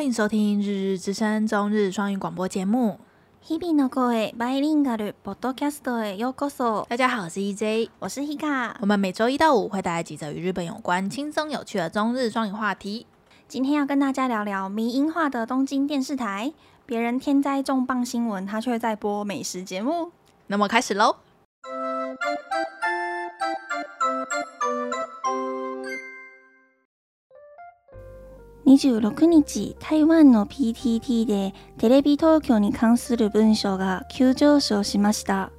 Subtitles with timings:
[0.00, 2.98] 欢迎收听《日日之声》中日双语广播节目。
[3.48, 6.86] 日々の声バイリンガルポッドキャストへようこそ。
[6.88, 8.74] 大家好，我是 EJ，我是 Hika。
[8.80, 13.06] 我们每周一到五会带来几则与日本有关、轻松有趣的中日双语话题。
[13.48, 16.52] 今天要跟大家聊聊迷因化的东京电视台，
[16.84, 20.10] 别人天灾重磅新闻，他却在播美食节目。
[20.48, 21.16] 那么开始喽。
[28.71, 35.51] 26日、台湾の PTT でテレビ东京に关する文章が急上升しました。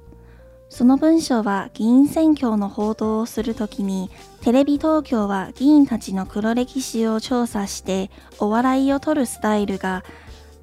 [0.67, 4.09] その文章は议员选挙の报道をするときに、
[4.41, 8.09] テレビ东京は议员たちの黒歴史を调查して
[8.39, 10.03] お笑いを取るスタイルが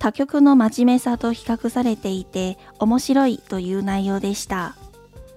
[0.01, 4.75] 他局の真面目さと比较されていて面白いという内容でした。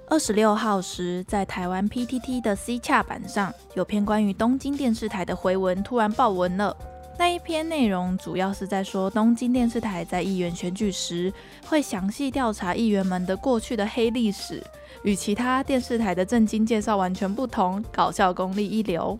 [0.09, 6.75] 二十六号时，在台湾 PTT 的 C 洽版上，有篇关于东京电视台的回文突然爆文了。
[7.18, 11.32] 那一篇内容主要是在说东京电视台在议员选举时
[11.66, 14.62] 会详细调查议员们的过去的黑历史，
[15.02, 19.18] 与其他电视台的政经介绍完全不同，搞笑功力一流。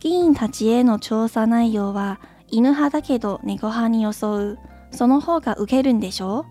[0.00, 4.58] 议员たちへの调查内容は犬派だけど猫派に装う，
[4.90, 6.46] その方がウケるんでしょ？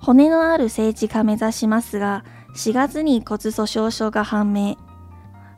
[0.00, 2.24] 骨のある政治家目指しますが
[2.54, 4.76] 4月に骨粗しょう症が判明。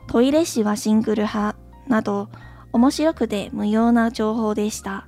[0.07, 1.55] トイレ氏はシングル派
[1.87, 2.29] など。
[2.71, 5.03] 面白くて无用な情报でした。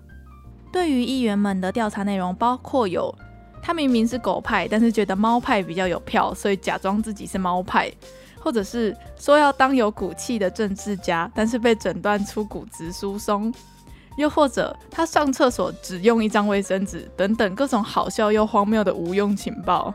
[0.72, 3.14] 对于议员们的调查内容，包括有
[3.62, 7.92] 他明明是狗派，但是觉得猫派比较有票，所以假装自己是猫派；
[8.40, 13.52] 或者是说要当有骨气的政治家，但是被诊断出骨质疏松；
[14.18, 19.94] 又或者他上厕所只用一张卫生纸，等等各种好笑又荒谬的无用情报。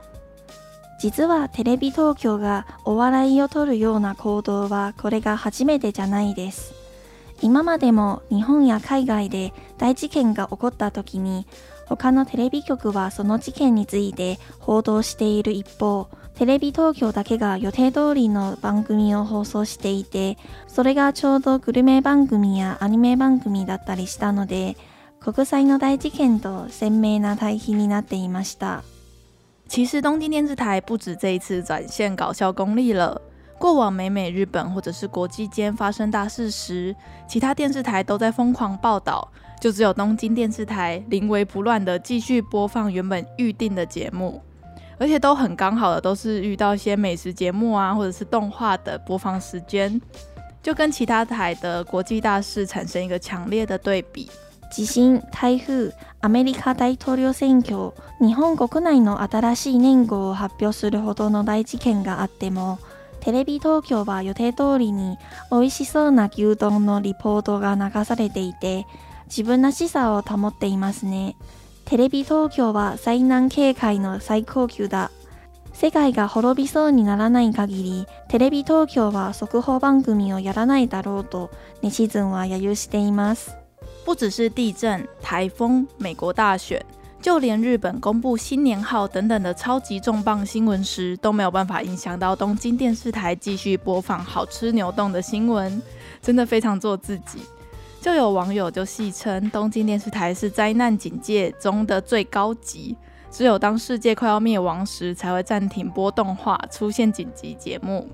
[1.00, 6.77] 実はテレビ东京がお笑いを取るような行动はこれが初めてじゃないです。
[7.41, 11.47] 今までも日本や海外で大事件が起こった时に
[11.87, 20.37] 他のテレビ局はその事件について报道している一方テレビ东京だけが予定通りの番组を放送していて
[20.67, 24.77] それがちょうどグルメ番组やアニメ番组だったりしたので
[25.19, 28.83] 国际の大事件と鲜明な対比になっていました。
[29.67, 33.21] 其实东京电视台不止这一次展现搞笑功力了。
[33.58, 36.94] 过往每每日本或者是国际间发生大事时，
[37.26, 39.26] 其他电视台都在疯狂报道，
[39.60, 44.42] 就只有东京电视台临危不乱的继续播放原本预定的节目，
[44.98, 50.00] 而且都很刚好的都是遇到一些美食节目啊，或者是动画的播放时间，
[50.62, 54.28] 就跟其他台的国际大事产生一个强烈的对比。
[54.70, 62.78] 地震、台风、アメリカ大统领选挙、日本国内の新しい年号を発表するほどの大事件があっても。
[63.21, 65.17] テレビ东京は予定通りに
[65.51, 68.85] 美味しそうな牛丼のリポートが流されていて
[69.25, 71.35] 自分らしさを保っていますね。
[71.85, 75.11] テレビ东京は灾难警戒の最高级だ。
[75.73, 81.51] 世界が灭びそうにならない限り、テレビ东京は速报番组をやらないだろうと
[81.81, 83.55] ネシズンは揶揄しています。
[84.05, 86.83] 不只是地震、台风、美国大选。
[87.20, 95.82] 就连日本公布新年号等等的超级重磅新闻时，都没有办法影响到东京电视台继续播放好吃牛丼的新闻，
[96.20, 97.38] 真的非常做自己。
[98.02, 102.94] 就有网友就戏称，东京电视台是灾难警戒中的最高级，
[103.30, 108.06] 只有当世界快要灭亡时才会暂停播动画，出现紧急节目。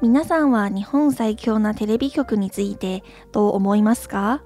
[0.00, 3.02] 皆さんは日本最强なテレビ局について
[3.32, 4.38] どう思いますか？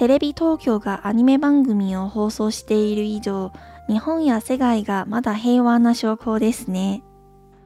[0.00, 3.50] テレビ东京がアニメ番组を放送している以上，
[3.88, 7.02] 日本や世界がまだ平和な证拠ですね。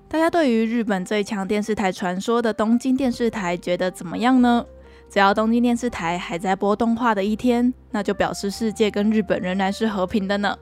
[0.09, 4.65] 大家对于日本最强电视台传说的东京电视台觉得怎么样呢？
[5.09, 10.57] 只要东京电视台还在播动画的一天，那就表示世界跟日本仍然是和平的呢。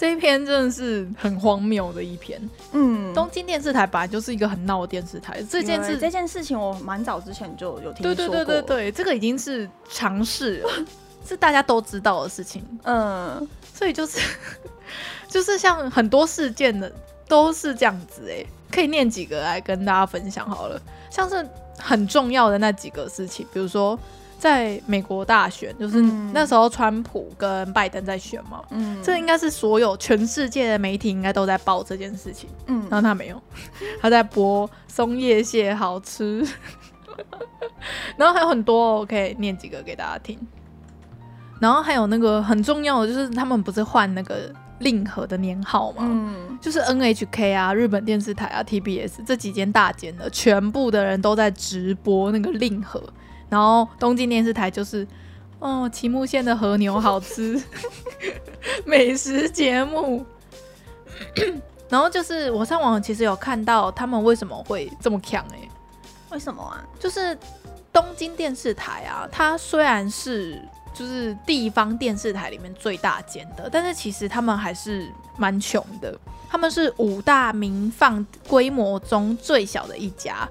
[0.00, 2.40] 这一篇真的是很荒谬的一篇。
[2.72, 8.14] 嗯，东京电视台本来就是一个很闹的电视台，这件事这件事情我蛮早之前就有听说过。
[8.14, 10.70] 对对对对对，这个已经是常识了，
[11.28, 12.64] 是大家都知道的事情。
[12.84, 14.18] 嗯，所以就是
[15.28, 16.90] 就是像很多事件的
[17.28, 18.42] 都是这样子哎，
[18.72, 20.80] 可以念几个来跟大家分享好了，
[21.10, 23.98] 像是很重要的那几个事情，比如说。
[24.40, 26.00] 在美国大选，就是
[26.32, 33.38] 那时候川普跟拜登在选嘛，嗯，这应该是所有全世界的媒体应该都在报这件事情，嗯，然后他没有，
[34.00, 36.42] 他在播松叶蟹好吃，
[38.16, 40.38] 然后还有很多，我可以念几个给大家听，
[41.60, 53.02] 然后还有那个很重要的就是他们不是换那个令和的年号嘛，嗯，就是 NHK 啊，日本电视台啊，TBS 这几间大间的，全部的人都在直播那个令和。
[53.50, 55.06] 然后东京电视台就是
[55.58, 57.62] 哦，岐阜县的和牛好吃，
[58.86, 60.24] 美食节目。
[61.90, 65.68] 然后就是我上网其实有看到他们为什么会这么强哎？
[66.30, 66.82] 为什么啊？
[66.98, 67.36] 就是
[67.92, 70.62] 东京电视台啊，它虽然是
[70.94, 76.16] 就是地方电视台里面最大间的，但是其实他们还是蛮穷的。
[76.48, 80.48] 他们是五大民放规模中最小的一家。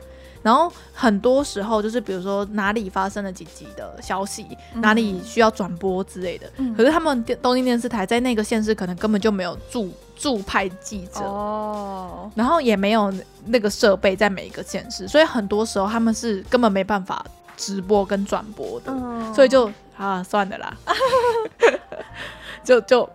[0.49, 6.49] 然后很多时候就是，比如说哪里发生了紧急的消息，嗯、哪里需要转播之类的。
[6.57, 13.13] 嗯、可是他们东京电视台在那个县市可能根本就没有驻驻派记者，哦，然后也没有
[13.45, 17.23] 那个设备在每一个县市，所以很多时候他们是根本没办法
[17.55, 18.91] 直播跟转播的。
[18.91, 20.75] 嗯、所以就啊，算了啦，
[22.63, 23.07] 就 就。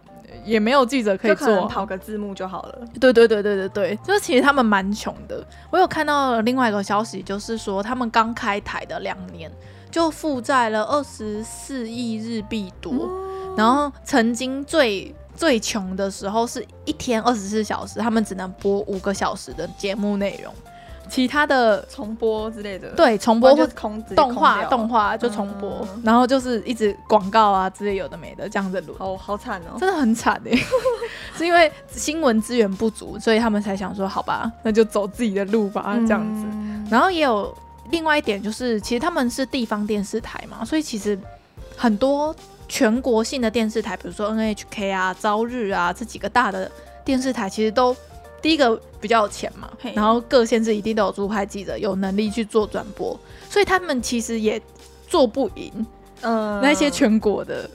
[0.45, 2.79] 也没有记者可以做，跑个字幕就好了。
[3.01, 5.45] 对对对对对对，就是其实他们蛮穷的。
[5.71, 9.51] 我有看到另外一个消息，就是说他们刚开台的两年
[9.91, 20.53] 就负债了二十四亿日币多，嗯、然后曾经最最穷的时候是一天二十四小时，他们只能播五个小时的节目内容。
[21.15, 23.65] 其他的重播之类的，对，重播或
[24.17, 30.51] 动画动画就重播，嗯、然后就是一直广告啊之类有的没的这样子录，哦好惨哦，真的很惨哎，
[31.39, 36.43] 是因为新闻资源不足，所以他们才想说好吧，那就走自己的路吧这样子。
[36.51, 37.57] 嗯、然后也有
[37.91, 41.17] 另外一点就是，其实他们是地方电视台嘛，所以其实
[41.77, 42.35] 很多
[42.67, 46.69] 全国性的电视台，比如说 NHK 啊、朝日啊这几个大的
[47.05, 47.95] 电视台，其实都。
[48.45, 53.19] 第一个比较有钱嘛，然后各县市一定都有驻派记者，有能力去做转播，
[53.49, 54.61] 所以他们其实也
[55.09, 55.73] 做不赢，
[56.21, 57.69] 呃，那些全国的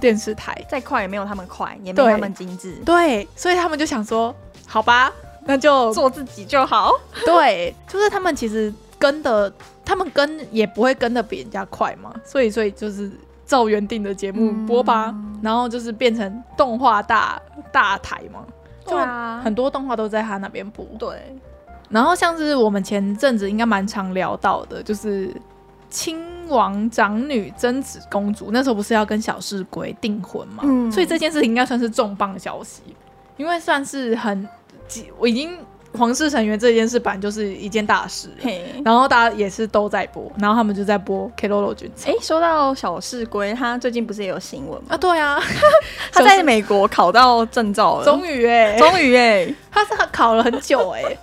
[0.00, 4.34] 电视台，再快也没有他们快，也没有他们精致，对，所以他们就想说，
[4.66, 5.12] 好吧，
[5.44, 6.90] 那就做自己就好，
[7.24, 9.52] 对，就是他们其实跟的，
[9.84, 13.08] 他们跟也不会跟的比人家快嘛，所以所以就是
[13.46, 17.40] 照原定的节目播吧，嗯、然后就是变成动画大
[17.70, 18.44] 大台嘛。
[18.86, 20.84] 对啊，很多动画都在他那边播。
[20.98, 21.36] 对，
[21.90, 25.34] 然后像是我们前阵子应该蛮常聊到的，就是
[25.90, 30.62] 亲王长女贞子公主，那时候不是要跟小市龟订婚嘛？
[30.66, 32.82] 嗯，所以这件事情应该算是重磅消息，
[33.36, 34.48] 因为算是很，
[35.18, 35.58] 我已经。
[35.96, 42.10] 皇室成员这件事本就是一件大事，嘿然后大家也是都在播，然后他们就在播《Keroro 军曹》。
[42.12, 44.88] 哎，说到小士龟，他最近不是也有新闻吗？
[44.90, 45.40] 啊，对啊，
[46.12, 51.16] 他在美国考到证照了， 终于哎，终于哎，他是他考了很久哎，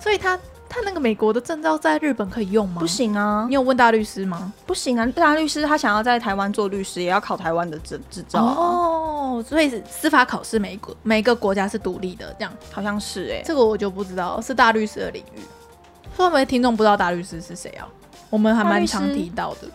[0.00, 0.38] 所以他。
[0.72, 2.80] 他那个美国的证照在日本可以用吗？
[2.80, 3.44] 不行啊！
[3.46, 4.50] 你有问大律师吗？
[4.64, 5.04] 不行啊！
[5.14, 9.44] 大律师他想要在台湾做律师，也要考台湾的证执照哦。
[9.46, 15.40] 所以司法考试每个每个国家是独立的，这样好像是哎、欸，这个我就不知道，是大律师的领域。
[16.16, 17.86] 会不会听众不知道大律师是谁啊？
[18.30, 19.68] 我们还蛮常提到的，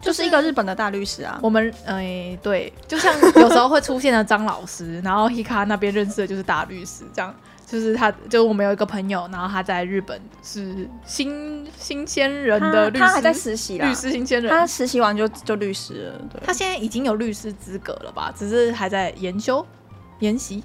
[0.00, 1.38] 就是一个日本的大律师啊。
[1.40, 7.32] 我们哎、欸，对，就像有时候会出现的张老师， 然后 Hika 那边认识的就是大律师，这样。
[7.70, 16.20] 就是他，就是我们有一个朋友，然后他在日本是新新鲜人的律师，他还在实习，律师新鲜人，他实习完就就律师了。
[16.32, 18.32] 对，他现在已经有律师资格了吧？
[18.34, 19.64] 只是还在研修、
[20.20, 20.64] 研习。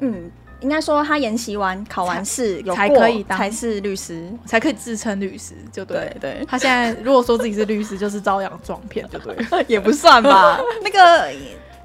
[0.00, 0.28] 嗯，
[0.58, 6.12] 应该说他研习完、考完试才可以当，才是律师，才可以自称律师，就对。
[6.20, 9.36] 对，对，他现在如果说自己是律师，就是招摇撞骗，就对，
[9.68, 10.58] 也不算吧。
[10.82, 11.32] 那个。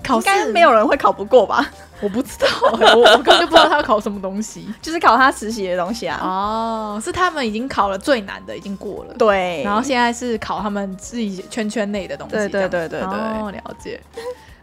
[0.03, 1.69] 考试应该没有人会考不过吧？
[2.01, 6.19] 我不知道、欸，我我根本就不知道他要考什么东西， 就是考他实习的东西啊。
[6.21, 9.13] 哦，是他们已经考了最难的，已经过了。
[9.15, 12.35] 对，然后现在是考他们自己圈圈内的东西。
[12.35, 13.99] 对对对对对，哦，了解。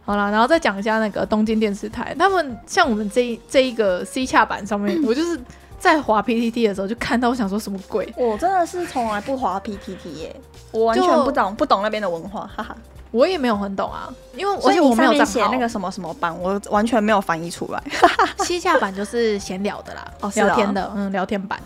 [0.05, 5.41] 好了，然后再讲一下那个东京电视台，他们像我们这一这一个 C 洽版上面， 我就是
[5.79, 8.13] 在滑 PPT 的时候就看到，我想说什么鬼？
[8.17, 10.37] 我真的是从来不滑 PPT 耶，
[10.73, 12.77] 我完全不懂不懂那边的文化，哈哈。
[13.15, 17.81] 我也没有很懂啊，因为而且我没有写那个什么什么版，我完全没有翻译出来。
[18.45, 21.61] 西夏版就是闲聊的啦，哦，聊天的，嗯，聊天版。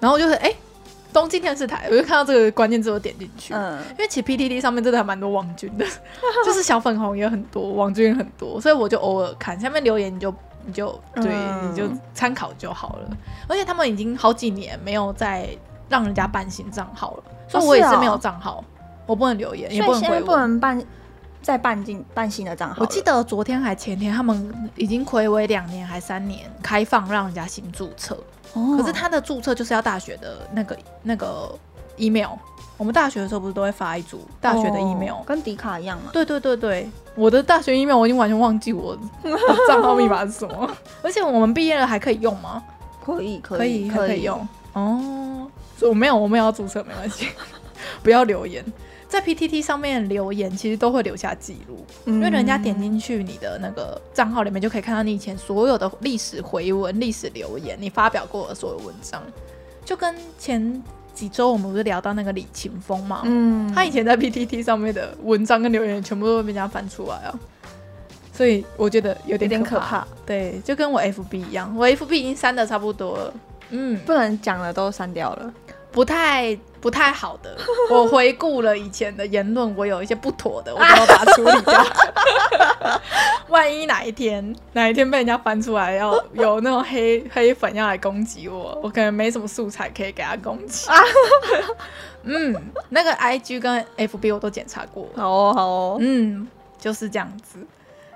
[0.00, 0.50] 然后就是哎，
[1.12, 3.52] 东京电视台，我就看到这个关键字，我点进去。
[3.52, 5.84] 嗯，因为其实 PTT 上面真的还蛮多网军的，
[6.46, 10.34] 就是小粉红也很多，网军也很多，所以我就偶尔看下面留言，你就
[10.64, 11.34] 你就对，
[11.68, 11.84] 你就
[12.14, 13.16] 参考就好了。
[13.46, 15.46] 而且他们已经好几年没有再
[15.90, 18.64] 让人家办新账号了，所以我也是没有账号。
[19.06, 20.26] 我不能留言，也不能回我。
[20.26, 20.82] 不能办，
[21.42, 22.76] 再办进办新的账号。
[22.80, 28.16] 我记得昨天还前天，他们已经暌违两年还三年开放让人家新注册。
[28.54, 28.76] 哦。
[28.78, 31.54] 可是他的注册就是要大学的那个那个
[31.96, 32.30] email。
[32.76, 36.10] 我们大学的时候不是都会发一组大学的 email，、哦、跟迪卡一样嘛？
[36.12, 39.00] 对对对对，我的大学 email 我已经完全忘记我的
[39.68, 40.68] 账号密码是什么。
[41.00, 42.60] 而且我们毕业了还可以用吗？
[43.04, 44.48] 可以可以可以，可以用。
[44.72, 47.28] 哦，所以我没有我没有要注册没关系，
[48.02, 48.64] 不要留言。
[49.14, 59.22] 在 PTT 上面留言，其实都会留下记录，嗯、因为人家点进去你的那个账号里面，就可以看到你以前所有的历史回文、历史留言，你发表过的所有文章。
[59.84, 60.82] 就跟前
[61.14, 67.38] 几周我们不是聊到那个李琴峰嘛，嗯，他以前在 PTT 上面的文章跟留言，全部都会被人家翻出来啊。
[68.32, 73.34] 所以我觉得有点可怕，可怕，对，就跟我 FB 一样，我 FB 已经删的差不多了，
[73.70, 75.54] 嗯，不能讲的，都删掉了，
[75.92, 77.56] 不太不太好的。
[77.88, 81.82] 我回顾了以前的言论，我有一些不妥的，我都要把它处理掉。
[83.48, 90.86] 万一哪一天哪一天被人家翻出来，要有那种黑黑粉要来攻击我，我可能没什么素材可以给他攻击。
[92.24, 92.54] 嗯，
[92.90, 96.46] 那个 IG 跟 FB 我都检查过，好哦好哦，嗯，
[96.78, 97.60] 就是这样子。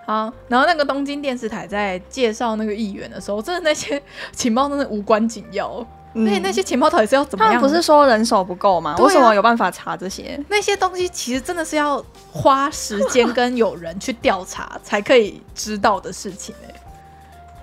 [0.05, 5.87] 啊，然后那个东京电视台在介绍那个议员的时候，真的那些情报真的无关紧要。
[6.13, 7.55] 那、嗯、那些情报到底是要怎么样？
[7.55, 8.95] 他们不是说人手不够吗？
[8.99, 10.39] 啊、为什么有办法查这些？
[10.49, 16.75] 那些东西其实真的是要花时间跟有人去调查才可以知道的事情哎。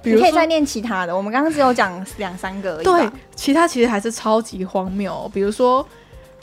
[0.04, 2.84] 你可以再念其他的，我们刚刚只有讲两三个而已。
[2.84, 5.30] 对，其他其实还是超级荒谬。
[5.34, 5.86] 比如说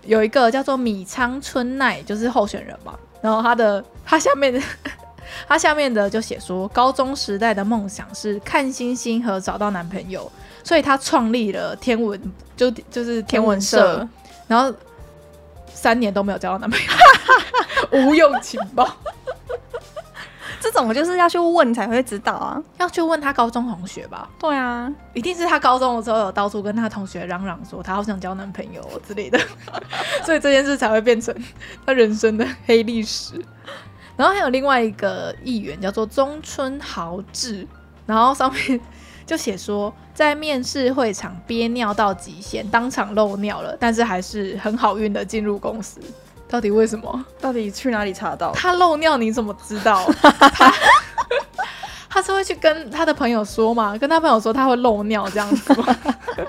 [0.05, 4.61] 有一个叫做米仓春奈，就是候选人嘛，然后他的他下面的。
[5.49, 10.31] 他下面的就写说，高中时代的梦想是看星星和找到男朋友，
[10.63, 12.21] 所以他创立了天文，
[12.57, 14.07] 就就是天文社，
[14.47, 14.73] 然后
[15.67, 16.87] 三年都没有交到男朋友，
[18.07, 18.89] 无用情报。
[20.61, 24.31] 这种就是要去问才会知道啊，要去问他高中同学吧。
[24.39, 29.37] 对啊，一定是他高中的时候有到处跟他同学嚷嚷说他好想交男朋友之类的，
[30.25, 31.35] 所以这件事才会变成
[31.85, 33.35] 他人生的黑历史。
[34.17, 37.67] 然后还有另外一个议员叫做中村豪志，
[38.07, 38.81] 然后上面
[39.33, 45.99] 就写说，在面试会场憋尿到极限，当场漏尿了，但是还是很好运的进入公司。
[46.47, 47.25] 到底为什么？
[47.41, 48.53] 到底去哪里查到？
[48.53, 50.05] 他漏尿你怎么知道？
[50.21, 50.75] 他
[52.11, 53.97] 他是会去跟他的朋友说吗？
[53.97, 55.97] 跟他朋友说他会漏尿这样子吗？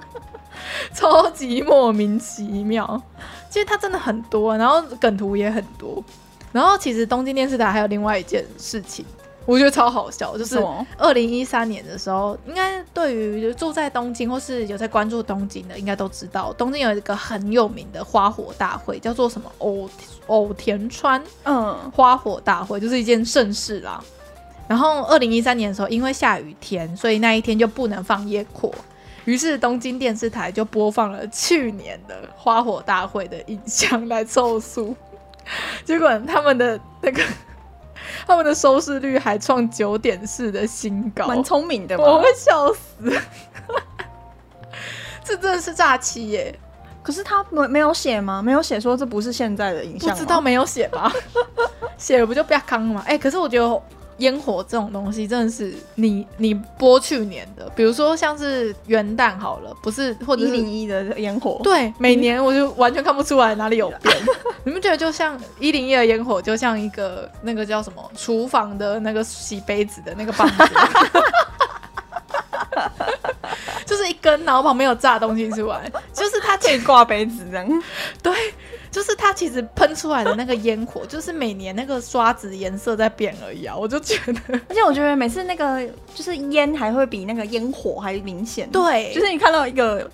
[0.93, 3.01] 超级莫名其妙。
[3.49, 6.03] 其实他真的很多，然后梗图也很多。
[6.51, 9.05] 然后其实东京电视台还有另外一件事情，
[9.45, 10.57] 我觉得超好笑，就是
[10.97, 19.89] 二零一三年的时候，应该对于住在东京或是有在关注东京的，应该都知道，东京有一个很有名的花火大会，叫做什么偶
[20.27, 24.01] 偶田川嗯花火大会，就是一件盛事啦。
[24.65, 28.73] 然后二零一三年的时候，因为下雨天，所以那一天就不能放烟火，
[29.25, 34.95] 于是东京电视台就播放了去年的花火大会的影像来凑数。
[35.83, 37.21] 结果他们的那个，
[38.27, 42.03] 他们的收视率还创九点四的新高，蛮聪明的嘛。
[42.03, 43.21] 我会笑死，
[45.23, 46.59] 这真的是诈欺耶！
[47.01, 48.41] 可是他没没有写吗？
[48.41, 51.11] 没有写说这不是现在的影像，不知道没有写吧？
[51.97, 53.03] 写了不就不要康了吗？
[53.05, 53.81] 哎、欸，可是我觉得。
[54.17, 64.15] 烟火这种东西真的是你你播去年的，比如说像是元旦好了，不是或者一零一的烟火，对，每年我就完全看不出来哪里有变。
[64.63, 70.63] 你们觉得就像一零一的烟火，就像一个那个叫什么厨房的那个洗杯子的那个棒子，
[73.85, 77.83] 就是一根，然后旁边有炸东西出来，就是它可以挂杯子这样，
[78.21, 78.33] 对。
[78.93, 83.75] 就是它其实喷出来的那个烟火，就是每年那个刷子颜色在变而已啊！
[83.75, 85.83] 我就觉得，而且我觉得每次那个
[86.13, 88.69] 就是烟还会比那个烟火还明显。
[88.69, 90.07] 对，就是你看到一个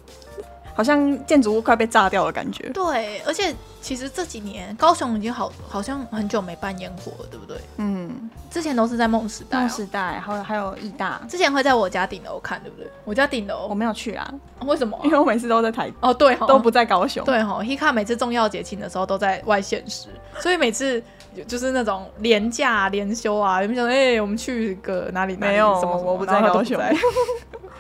[0.80, 2.70] 好像建筑物快被炸掉的感觉。
[2.70, 7.58] 对，而且其实这几年高雄已经好好像很久没办烟火了，对不对？
[7.76, 8.30] 嗯。
[8.50, 12.90] 之前都是在梦时代、喔，梦时代，还有还有义大，之前会在我家顶楼看，对不对？
[13.04, 14.34] 我家顶楼我没有去啊，
[14.66, 14.98] 为什么？
[15.04, 17.60] 因为我每次都在台哦，对哦，都不在高雄，对哈。
[17.62, 20.08] Hika 每次重要节庆的时候都在外县市，
[20.40, 21.04] 所以每次
[21.46, 25.36] 就是那种连假连休啊，有没有想哎、欸，我们去个哪里？
[25.36, 26.82] 哪里没有，什么什么我不在高雄。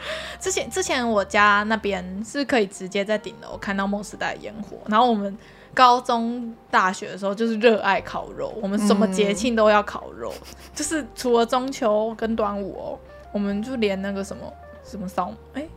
[0.39, 5.37] 之前之前我家那边是可以直接在顶楼看到梦时代的烟火，然后我们。
[5.71, 12.99] 高中、大学的时候就是热爱烤肉，我们什么节庆都要烤肉，嗯、 就是除了中秋跟端午哦，
[13.31, 14.51] 我们就连那个什么
[14.83, 15.69] 什么烧，哎、欸，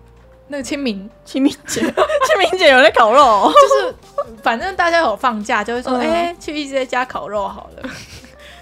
[0.49, 3.95] 那个清明清明节 清明节有在烤肉、哦，就是
[4.43, 7.91] 反正大家有放假就会说，哎、嗯欸，去一些家烤肉好了，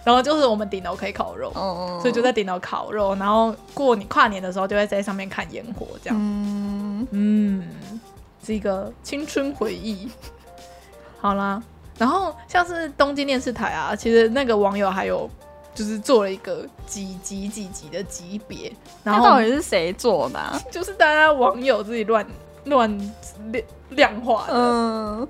[0.04, 7.68] 然后就是我们顶楼可以烤肉，嗯、所以就在顶楼烤肉，然后过年跨年的时候就会在上面看烟火，这样，嗯，嗯，
[8.44, 10.08] 是一个青春回忆。
[11.20, 11.62] 好啦，
[11.98, 15.28] 然后像是东京电视台啊，其实那个网友还有
[15.74, 18.72] 就是做了一个几级几级的级别，
[19.04, 20.58] 然后到底是谁做的啊？
[20.72, 22.26] 就是大家网友自己乱
[22.64, 23.12] 乱
[23.52, 24.54] 量量化的。
[24.54, 25.28] 嗯，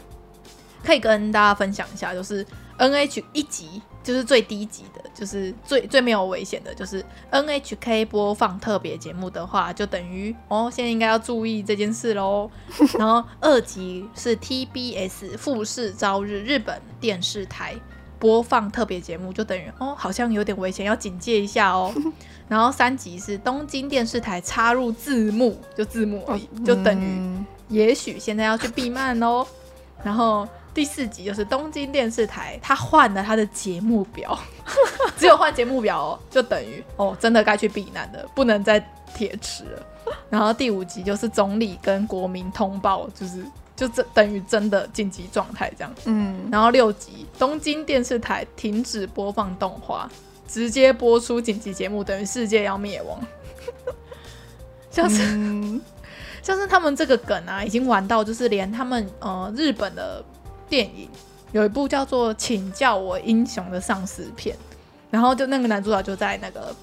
[0.85, 2.47] 可以跟大家分享一下，就是
[2.81, 12.51] NH 一级就是最低级的，就是最最没有危险的，就是 NHK 播放特别节目的话，就等于哦，现在应该要注意这件事喽。
[12.99, 17.75] 然后二级是 TBS 富士朝日日本电视台
[18.19, 21.93] 播放特别节目，就等于哦，好像有点危险，要警戒一下哦。
[22.49, 29.47] 然后三级是东京电视台插入字幕，就字幕而已，就等于也许现在要去避难喽。
[30.03, 30.49] 然后。
[30.73, 34.39] 第四集就是东京电视台，他换了他的节目表，
[35.19, 38.79] 只有换节目表哦，就等于哦，真的该去避难了，不能再
[39.13, 39.83] 铁池了。
[40.29, 45.93] 然后第五集就是总理跟国民通报，就是就这等于真的紧急状态这样。
[46.05, 46.49] 嗯。
[46.53, 50.09] 然后六集东京电视台停止播放动画，
[50.47, 53.21] 直接播出紧急节目，等于世界要灭亡。
[54.91, 55.81] 像是、嗯、
[56.43, 60.25] 像是他们这个梗啊，已经玩到就是连他们呃日本的。
[60.71, 61.09] 电影
[61.53, 64.57] 有一部叫做《请叫我英雄》的丧尸片，
[65.11, 66.75] 然后就那个男主角就在那个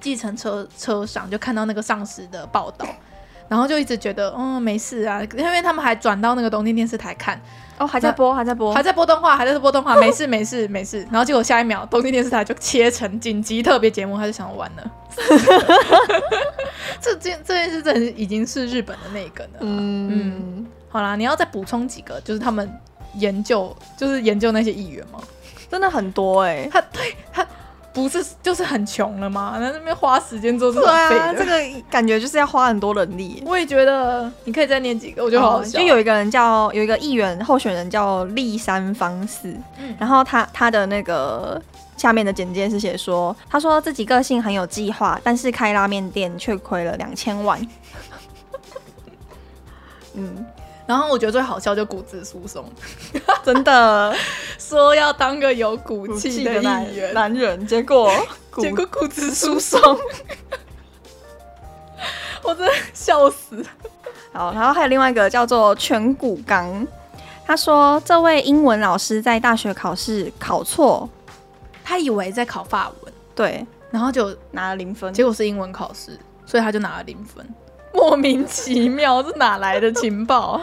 [0.00, 2.86] 计程车车上就看到那个丧尸的报道，
[3.48, 7.38] 然后就一直觉得嗯没事啊，因为他们还转到那个东京电视台看。
[7.78, 8.72] 哦，还在播还在播。
[8.72, 14.90] 还在播动画还在播动画， 没事没事没事，然后结果下一秒东京电视台就切成紧急特别节目，他就想玩了，
[17.00, 20.10] 这件这件事真的已经是日本的那个了，嗯。
[20.12, 22.70] 嗯，好啦，你要再补充几个，就是他们。
[23.14, 25.20] 研究就是研究那些议员吗？
[25.70, 27.46] 真的很多哎、欸，他 对他
[27.94, 29.58] 不是就是很穷了吗？
[29.58, 33.42] 在那边花时间做这种，对啊，这个感觉就是要花很多人力。
[33.46, 35.78] 我也觉得，你可以再念几个，我觉得好好笑。
[35.78, 41.60] 就有一个人叫有一个议员候选人叫立山方四，嗯、然后他他的那个
[41.96, 47.60] 下面的简介是写说，他说自己个性很有计划，但是开拉面店却亏了两千万。
[50.14, 50.46] 嗯。
[50.86, 52.64] 然后我觉得最好笑就骨质疏松，
[53.44, 54.14] 真的。
[54.58, 57.14] 说要当个有骨气的男人。
[57.14, 58.10] 男人，结果
[58.58, 59.80] 结果骨质疏松，
[62.42, 63.64] 我真的笑死。
[64.32, 66.86] 好，然后还有另外一个叫做全骨刚，
[67.46, 71.08] 他说这位英文老师在大学考试考错，
[71.84, 77.46] 他以为在考法文，对，然后就拿了零分，结果是英文考试，所以他就拿了零分。
[77.94, 80.60] 莫名其妙，这哪来的情报？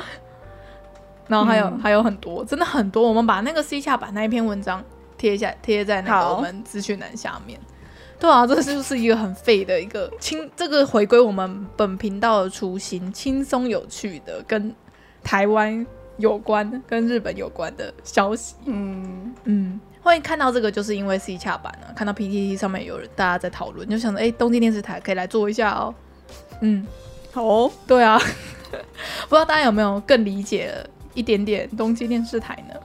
[1.28, 3.08] 然后还有、嗯、还有很多，真的很多。
[3.08, 4.84] 我们把那个 C 下版那一篇文章
[5.16, 7.60] 贴下，贴在那个我们资讯栏下面。
[8.20, 14.74] 对啊，这就是一个很废的一个轻，这个回归我们本频道的初心，轻松有趣的跟
[15.24, 15.86] 台湾
[16.18, 18.56] 有关、跟日本有关的消息。
[18.66, 25.94] 嗯嗯，欢迎看到这个，就是因为 C 下版啊，看到 PTT 上面有人大家在讨论，就想着哎，东京电视台可以来做一下哦。
[26.62, 26.88] 嗯。
[27.34, 28.18] 哦，对啊，
[29.30, 32.76] 不知道大家有没有更理解了一点点东京电视台呢？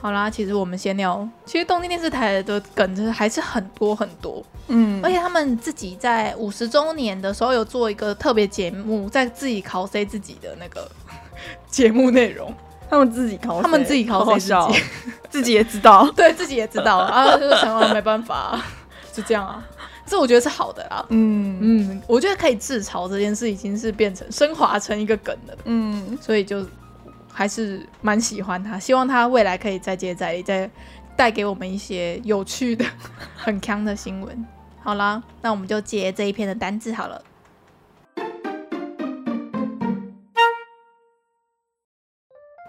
[0.00, 10.90] 好啦，其实我们先聊，其实东京电视台的梗子还是很多很多，嗯，而且他们自己在五十周年的时候有做一个特别节目，在自己考 C 自己的那个
[11.70, 12.52] 节目内容，
[12.90, 14.82] 他们自己考，他们自己考 C 自己，
[15.30, 18.60] 自己也知道，对自己也知道，啊，就是想要没办法，
[19.12, 19.64] 就这样啊。
[20.04, 26.66] 这我觉得是好的啦，嗯嗯，我觉得可以自嘲这件事已经是变成升华成一个梗了，嗯，所以就
[27.32, 30.68] 还是蛮喜欢他，希望他未来可以再接再厉，再
[31.16, 32.84] 带给我们一些有趣的、
[33.36, 34.46] 很强的新闻。
[34.82, 37.22] 好啦，那我们就接这一篇的单字好了。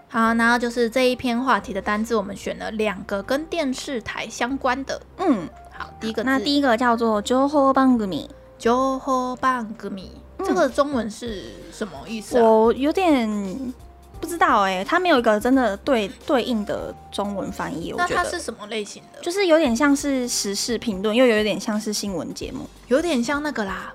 [0.08, 5.50] 好，然后就是这一篇话题的单字，我们选了两个跟电视台相关的，嗯。
[5.84, 8.08] 好，第一个那第一个叫做情报番组，
[8.58, 9.90] 情报番组，
[10.46, 12.42] 这个中文是什么意思啊？
[12.42, 13.74] 我有点
[14.22, 17.94] 不知道哎，它没有一个真的对对应的中文翻译。
[17.98, 19.20] 那它是什么类型的？
[19.20, 23.94] 就是有点像是时事评论，又有一点像是新闻节目，有点像那个啦。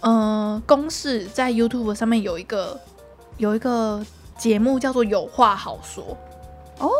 [0.00, 2.80] 嗯、呃，公式在 YouTube 上面有一个
[3.36, 4.04] 有一个
[4.36, 6.04] 节目叫做《有话好说》
[6.84, 6.90] 哦，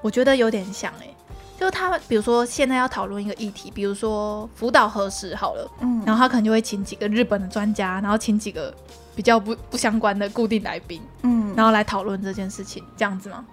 [0.00, 1.14] 我觉得有点像哎。
[1.58, 8.72] 就他，比如说现在要讨论一个议题，比如说福岛核实好了，嗯，然后他可能就会请几个日本的专家，然后请几个
[9.16, 13.44] 比较不不相关的固定来宾，嗯，然后来讨论这件事情，这样子吗？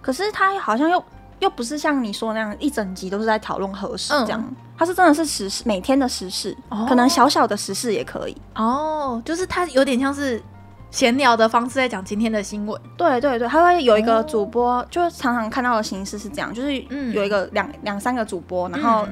[0.00, 1.04] 可是他好像又
[1.40, 4.42] 又不是像你说那样一整集都是在讨论核实这样，
[4.78, 10.42] 他、嗯、是真的是时事，每天的时事，哦、可能小小的时事也可以哦，就是他有点像是。
[10.90, 16.74] 闲聊的方式在讲今天的新闻，对对对，他会有一个主播，哦、就常常看到的形式是这样，就是
[17.12, 19.06] 有一个两两、嗯、三个主播，然后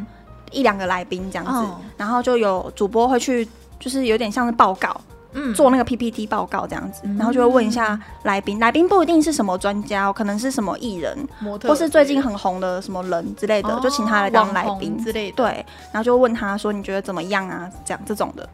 [0.51, 5.01] 一两个来宾这样子，嗯、然后就有主播会去，就是有点像是报告，
[5.55, 11.17] 做那个 PPT 报告这样子，嗯、然后就会问一下来宾，来宾不一定是什么专家，可能是什么艺人，
[11.62, 14.99] 或是最近很红的什么人之类的，哦、就请他来当来宾。
[15.05, 15.37] 之类的。
[15.37, 17.71] 对，然后就问他说你觉得怎么样啊？
[17.85, 18.49] 这样这种的。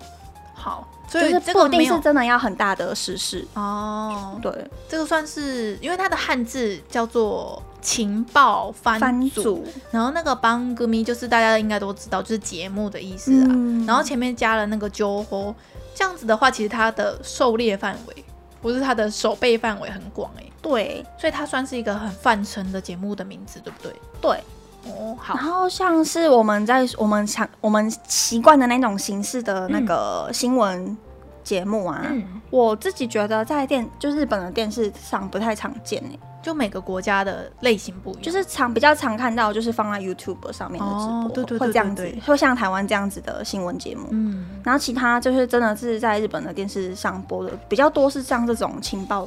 [0.53, 4.39] 好，所以这个不一定是真的要很大的实事哦。
[4.43, 4.53] 对，
[4.89, 13.47] 这个算是因为它的汉字叫做情报番组，然后那个番组就是大家应该都知道，就是节目的意思啊。
[13.51, 15.55] 嗯、然后前面加了那个情报。
[15.97, 18.25] 这样子的话，其实它的狩猎范围
[18.61, 23.95] 不是它的守备范围很广哎，对，所以它算是一个很泛称的节目的名字，对不对？
[24.21, 24.43] 对，
[24.87, 25.35] 哦，好。
[25.35, 30.97] 然后像是我们在我们常我们习惯的那种形式的那个新闻
[31.43, 36.19] 节目啊，嗯、我自己觉得在电就日本的电视上不太常见哎。
[36.45, 44.09] 就每个国家的类型不一样，就是常比较常看到，就是放在 YouTube 上面的直播，对对对，会这样子，会像台湾这样子的新闻节目。
[44.11, 49.27] 嗯，然后其他就是真的是在日本的电视上播的比较多，是像这种情报。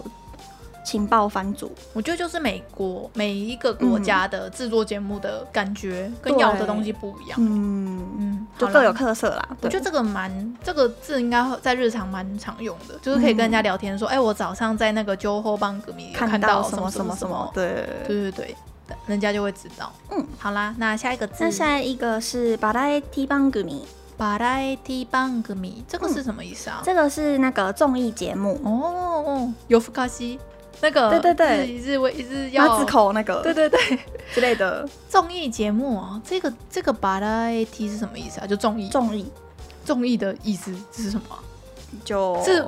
[0.86, 9.48] 情报番组，我觉得就是美国每一个国家的制作节目的感觉跟要的东西不一样，嗯嗯，就各有特色啦。
[9.60, 18.56] 我觉得这个蛮这个字应该在日常蛮常用的，就是可以跟人家聊天说，哎，我早上在那个酒后帮歌迷看到什么什么什么，对对对对，
[19.06, 19.92] 人家就会知道。
[20.10, 23.62] 嗯，好啦，那下一个字，那下一个是バラエティ番组，
[24.18, 25.54] バラエティ番组，
[25.86, 26.82] 这个是什么意思啊？
[26.84, 30.40] 这个是那个综艺节目哦，夜ふかし。
[30.80, 33.78] 那个对对对，一日为一日要马子口那个对对对
[34.34, 38.46] 之类的综艺节目啊，这个这个バラエティ是什么意思啊？
[38.46, 39.30] 就综艺综艺
[39.84, 41.38] 综艺的意思这是什么？
[42.04, 42.64] 就是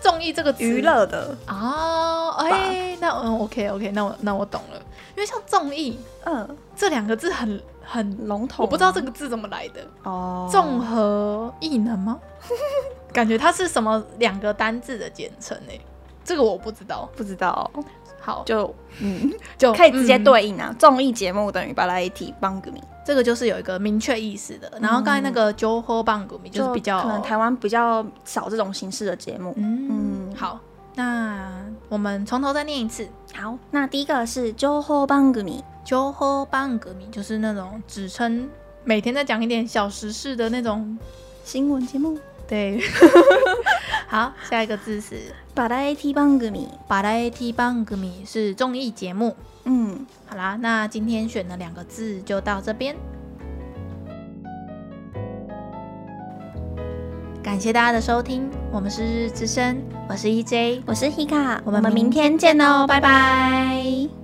[0.00, 2.30] 综艺这个娱乐的啊？
[2.38, 4.78] 哎，那嗯 OK OK，那我那我懂了，
[5.16, 12.18] 因为像综艺嗯这两个字很很笼统，我不知道这个字怎么来的哦，综合艺能吗？
[13.10, 15.72] 感觉它是什么两个单字的简称呢？
[16.24, 17.70] 这个我不知道，不知道。
[18.20, 20.74] 好，就嗯， 就可以直接对应啊。
[20.78, 22.70] 综艺节目等于バラエティ番组，
[23.06, 24.70] 这个就是有一个明确意思的。
[24.82, 29.54] 然后刚才那个情报番组就是比较可能台湾比较少这种形式的节目。
[29.56, 30.60] 嗯，好，
[30.96, 31.48] 那
[31.88, 33.08] 我们从头再念一次。
[33.32, 38.46] 好，那第一个是情报番组，情报番组就是那种指称
[38.84, 40.98] 每天在讲一点小时事的那种
[41.44, 42.18] 新闻节目。
[42.46, 42.80] 对，
[44.08, 46.50] 好，下一个字是バラエティ番组，
[46.88, 49.36] バラエティ番组是综艺节目。
[49.64, 52.96] 嗯，好啦，那今天选的两个字就到这边，
[57.42, 64.21] 感谢大家的收听，我们是日日之声，我是 EJ，我是 Hika，我们明天见哦，拜拜。